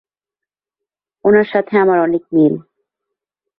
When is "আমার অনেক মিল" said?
1.77-2.53